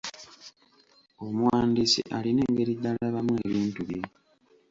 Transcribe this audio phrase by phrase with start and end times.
[1.25, 4.01] Omuwandiisi alina engeri gy'alabamu ebintu bye.